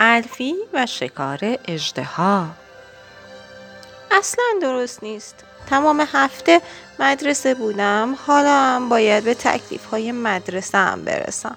[0.00, 2.46] الفی و شکار اژدها.
[4.10, 5.44] اصلا درست نیست.
[5.70, 6.60] تمام هفته
[6.98, 8.14] مدرسه بودم.
[8.26, 11.56] حالا هم باید به تکلیف های مدرسه هم برسم.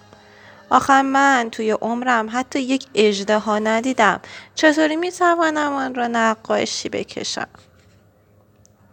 [0.69, 4.19] آخر من توی عمرم حتی یک اژدها ندیدم.
[4.55, 7.47] چطوری می‌توانم آن را نقاشی بکشم؟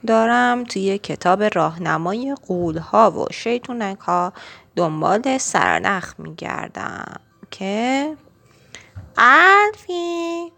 [0.07, 4.33] دارم توی کتاب راهنمای قولها و شیطونک ها
[4.77, 7.21] دنبال سرنخ میگردم
[7.51, 8.17] که
[9.66, 10.52] الفی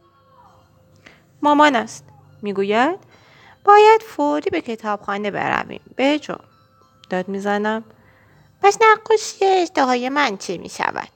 [1.42, 2.04] مامان است.
[2.42, 2.98] می‌گوید
[3.64, 5.80] باید فوری به کتابخانه برویم.
[5.98, 6.34] بجو.
[7.10, 7.84] داد می‌زنم.
[8.62, 11.08] پس نقاشی اشتهای من چه می شود؟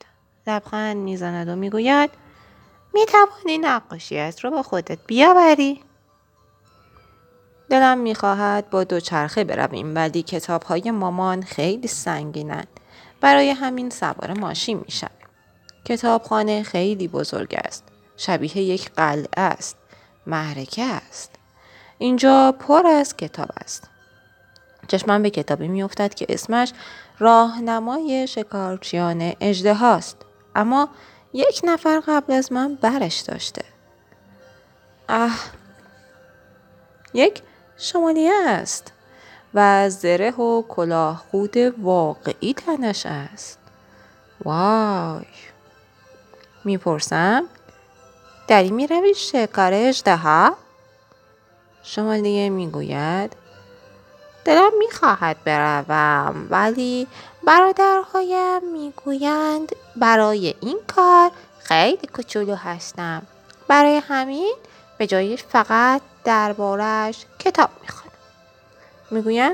[0.47, 2.11] لبخند می‌زند و می‌گوید
[2.95, 5.83] می توانی نقاشیت رو با خودت بیاوری؟
[7.71, 12.69] دلم می‌خواهد با دوچرخه برویم ولی کتاب های مامان خیلی سنگینند
[13.21, 15.11] برای همین سوار ماشین میشم.
[15.85, 17.85] کتابخانه خیلی بزرگ است.
[18.17, 19.77] شبیه یک قلعه است.
[20.27, 21.31] محرکه است.
[21.99, 23.89] اینجا پر از کتاب است.
[24.89, 26.73] چشمم به کتابی میافتد که اسمش
[27.19, 30.17] راهنمای شکارچیان اجده هاست.
[30.55, 30.89] اما
[31.33, 33.65] یک نفر قبل از من برش داشته.
[35.09, 35.39] اه
[37.15, 37.43] یک
[37.79, 38.93] شمالیه است
[39.55, 43.59] و زره و کلاه خود واقعی تنش است.
[44.45, 45.52] وای!
[46.65, 47.45] می‌پرسم.
[48.49, 50.57] دری می‌روی شکار اجده ها؟
[51.83, 53.37] شمالیه می‌گوید
[54.45, 57.07] دلم می‌خواهد بروم ولی
[57.45, 63.23] برادرهایم می‌گویند برای این کار خیلی کوچولو هستم.
[63.69, 64.55] برای همین
[64.99, 68.17] به جای فقط دربارش کتاب می‌خوانم
[69.11, 69.53] می‌گویم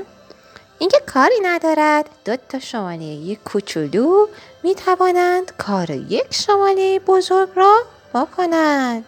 [0.79, 2.09] اینکه کاری ندارد.
[2.25, 4.27] دو تا شماله کوچولو
[4.63, 7.79] می توانند کار یک شماله بزرگ را
[8.13, 9.05] بکنند.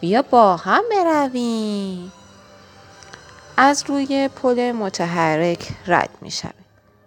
[0.00, 2.12] بیا با هم برویم.
[3.56, 6.52] از روی پل متحرک رد می شویم.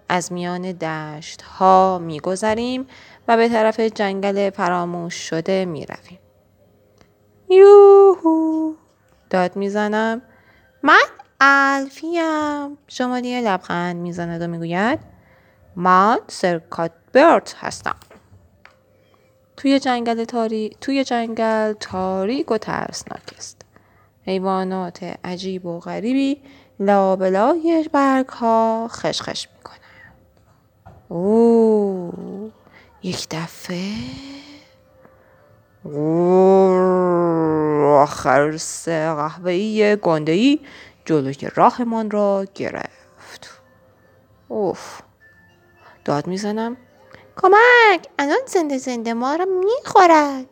[0.10, 2.88] از میان دشت ها می گذریم
[3.28, 6.20] و به طرف جنگل فراموش شده می رویم.
[7.50, 8.74] یوهو!
[9.30, 10.22] داد می‌زنم.
[10.84, 11.04] من
[11.80, 15.00] الفیم شمالی لبخند می‌زند و می‌گوید.
[15.76, 17.96] من سرکات برت هستم.
[19.58, 20.78] توی جنگل تاری...
[20.82, 23.62] توی جنگل تاریک و ترسناک است.
[24.26, 26.42] حیوانات عجیب و غریبی
[26.80, 29.78] لابلای برگ ها خشخش می‌کنن
[31.10, 32.52] او
[33.04, 33.94] یک دفعه.
[38.08, 40.60] خرس قهوه‌ای گنده‌ای.
[41.10, 43.62] جلوی راهمان را گرفت.
[44.48, 45.02] اوف.
[46.06, 46.78] داد می‌زنم.
[47.38, 48.08] کمک!
[48.20, 50.46] الان زنده زنده ما را می‌خورد.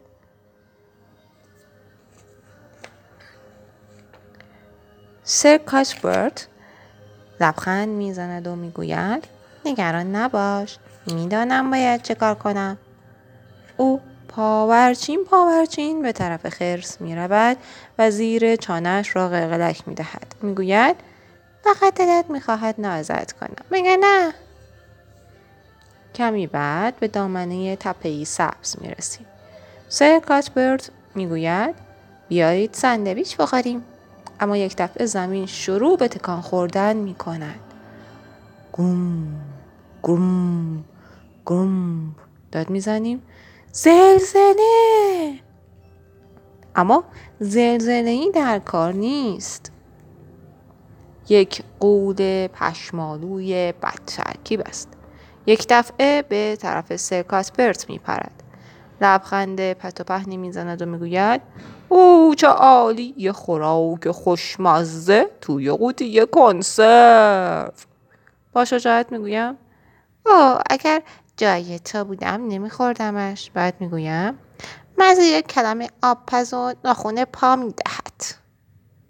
[5.23, 6.47] سر کاسپرت
[7.40, 9.28] لبخند می‌زند و می‌گوید
[9.66, 10.78] نگران نباش.
[11.07, 12.78] می‌دانم باید چه کار کنم.
[13.78, 14.01] او
[14.37, 17.57] پاورچین پاورچین به طرف خرس می رود
[17.99, 20.35] و زیر چانش را قلقلک می دهد.
[20.41, 20.95] می گوید
[21.63, 23.65] فقط دلت می خواهد نازد کنم.
[23.71, 24.33] میگه نه.
[26.15, 29.25] کمی بعد به دامنه تپهی سبز می رسیم.
[29.89, 31.75] سر کاتبرد می گوید
[32.29, 33.83] بیایید سندویچ بخوریم.
[34.39, 37.59] اما یک دفعه زمین شروع به تکان خوردن می کند.
[38.73, 39.27] گم
[40.03, 40.83] گم
[41.45, 42.15] گم
[42.51, 43.21] داد می‌زنیم
[43.77, 45.39] زلزله.
[46.75, 47.03] اما
[47.39, 49.71] زلزله ای در کار نیست.
[51.29, 54.89] یک قود پشمالوی بدترکیب است.
[55.45, 58.43] یک دفعه به طرف سرکاس برت می پرد
[59.01, 61.41] لبخند پت و پهنی می‌زند و می‌گوید
[61.89, 67.71] او چه عالی یه خوراک خوشمزه توی قوطی کنسرو.
[68.53, 69.57] با شجاعت می‌گویم
[70.25, 71.01] او اگر
[71.37, 73.51] جای تو بودم نمیخوردمش.
[73.53, 74.39] بعد می‌گویم
[74.97, 78.23] مزه یک کلمه آبپز و ناخونه پا می‌دهد.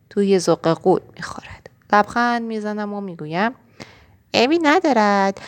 [0.09, 1.69] توی زق قود می‌خورد.
[1.93, 3.51] لبخند می‌زنم و می‌گویم
[4.33, 5.41] عیبی ندارد.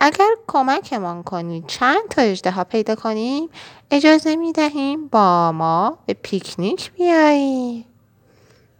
[0.00, 3.48] اگر کمکمان کنید چند تا اجده پیدا کنیم؟
[3.90, 7.86] اجازه می‌دهیم با ما به پیکنیک بیایی.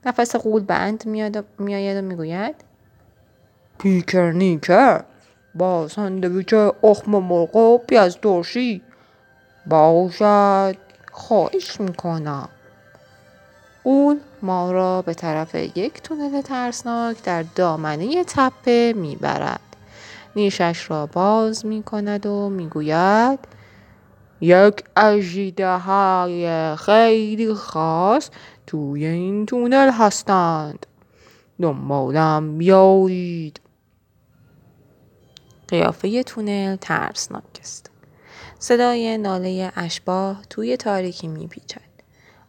[0.06, 2.54] نفس قول بند میاد میآید و می‌گوید
[3.78, 5.04] پیکر نیکر
[5.54, 8.82] با ساندویچ اخم مرغ و پیاز ترشی
[9.66, 10.76] باشد
[11.12, 12.48] خواهش می‌کنم.
[13.82, 19.60] اون ما را به طرف یک تونل ترسناک در دامنه تپه می‌برد.
[20.36, 23.38] نیشش را باز می‌کند و می‌گوید
[24.40, 24.84] یک
[25.60, 28.30] های خیلی خاص
[28.66, 30.86] توی این تونل هستند.
[31.62, 33.60] دنبالم بیایید.
[35.72, 37.90] قیافه تونل ترسناک است.
[38.58, 41.80] صدای ناله اشباه توی تاریکی میپیچد.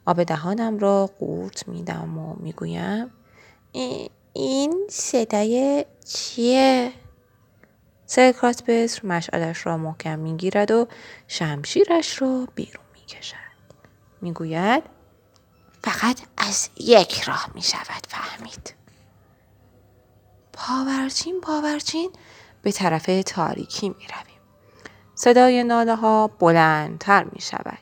[0.06, 3.12] آب دهانم را قورت میدم و می‌گویم
[4.34, 6.92] این صدای چیه؟
[8.06, 10.88] سرکات بسر مشعلش را محکم می‌گیرد و
[11.28, 13.36] شمشیرش را بیرون می‌کشد.
[14.22, 14.84] می‌گوید
[15.84, 18.74] فقط از یک راه می شود فهمید.
[20.54, 22.12] پاورچین پاورچین؟
[22.64, 24.42] به طرف تاریکی می رویم.
[25.16, 27.78] صدای ناله ها بلندتر می شود.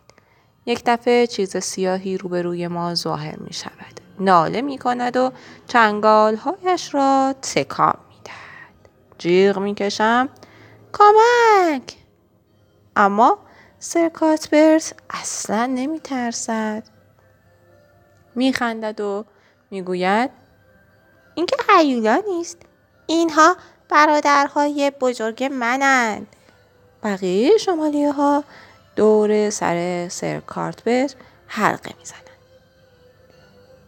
[0.65, 4.01] یک دفعه چیز سیاهی روبروی ما ظاهر می شود.
[4.19, 5.31] ناله می کند و
[5.67, 8.89] چنگالهایش را تکام می دهد.
[9.17, 10.29] جیغ می کشم
[10.93, 11.97] کمک
[12.95, 13.37] اما
[13.79, 16.83] سر کاتبرت اصلا نمی ترسد.
[18.35, 19.25] می خندد و
[19.71, 20.29] می گوید
[21.35, 22.57] این که حیولا نیست.
[23.07, 23.55] اینها
[23.91, 26.27] برادرهای بزرگ منند.
[27.03, 28.43] بقیه شمالیه ها
[28.95, 31.15] دور سر سر کارتبرت
[31.47, 32.21] حلقه می زنند.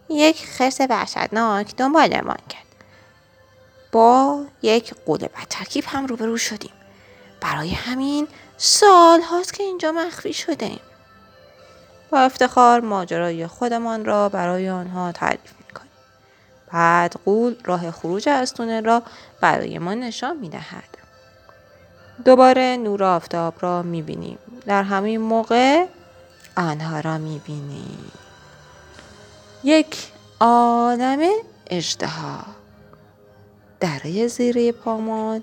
[0.08, 2.64] یک خرس وحشتناک دنبالمان کرد.
[3.92, 6.72] با یک قول بدترکیب هم روبرو شدیم.
[7.40, 10.80] برای همین سال هاست که اینجا مخفی شده ایم.
[12.10, 15.63] با افتخار ماجرای خودمان را برای آنها تعریف.
[16.74, 19.02] بعد قول راه خروج از تونل را
[19.40, 20.98] برای ما نشان می دهد.
[22.24, 24.38] دوباره نور آفتاب را می بینیم.
[24.66, 25.86] در همین موقع
[26.56, 28.12] آنها را می بینیم.
[29.64, 31.28] یک عالم
[31.70, 32.38] اجدها
[33.80, 35.42] دره زیره پامان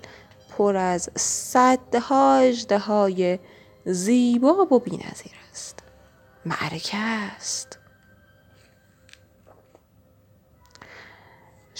[0.50, 3.40] پر از صدها اجده
[3.84, 5.78] زیبا و بینظیر است
[6.46, 7.81] معرکه است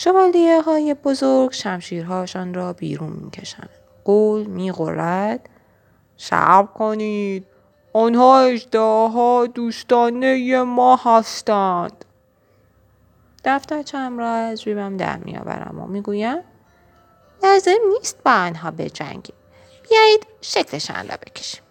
[0.05, 3.71] شوالیه های بزرگ شمشیرهاشان را بیرون می‌کشند.
[4.05, 5.49] قول میغرد
[6.17, 7.47] شب کنید
[7.93, 12.05] آنها اجداها دوستانه ما هستند.
[13.45, 16.39] دفترچم را از جیبم در میآورم و می‌گویم
[17.43, 19.37] لازم نیست با آنها بجنگیم.
[19.91, 21.63] بیایید شکلشان را بکشیم.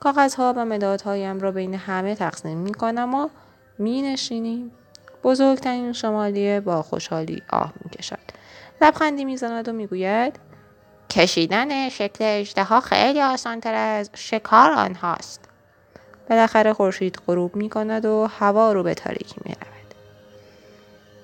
[0.00, 3.28] کاغذها و مدادهایم را بین همه تقسیم می کنم و
[3.78, 4.72] می نشینیم.
[5.24, 8.18] بزرگترین شمالیه با خوشحالی آه می کشد.
[8.80, 10.38] لبخندی می زند و می گوید
[11.10, 15.40] کشیدن شکل اجده خیلی آسانتر از شکار آنهاست.
[16.30, 19.94] بالاخره خورشید غروب می کند و هوا رو به تاریکی می رود.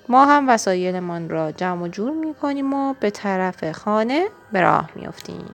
[0.09, 4.91] ما هم وسایلمان را جمع و جور می کنیم و به طرف خانه به راه
[4.95, 5.51] می افتیم.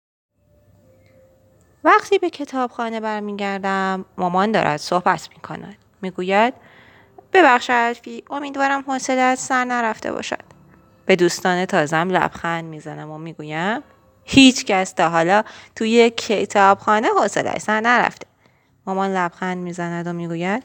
[1.84, 5.76] وقتی به کتابخانه برمیگردم مامان دارد صحبت می کند.
[6.02, 6.54] می گوید
[7.34, 10.44] ببخش الفی امیدوارم حوصلت سر نرفته باشد.
[11.06, 13.82] به دوستان تازم لبخند می‌زنم و می‌گویم
[14.24, 15.42] هیچ کس تا حالا
[15.76, 18.26] توی کتابخانه حوصله سر نرفته.
[18.86, 20.62] مامان لبخند می‌زند و می‌گوید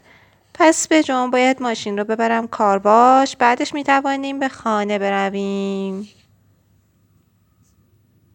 [0.53, 6.09] پس به جان باید ماشین رو ببرم کار باش بعدش می‌توانیم به خانه برویم